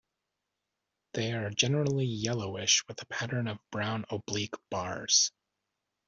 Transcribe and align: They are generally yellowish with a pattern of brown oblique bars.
They 1.13 1.31
are 1.31 1.51
generally 1.51 2.05
yellowish 2.07 2.87
with 2.87 2.99
a 3.03 3.05
pattern 3.05 3.47
of 3.47 3.59
brown 3.69 4.05
oblique 4.09 4.55
bars. 4.71 5.31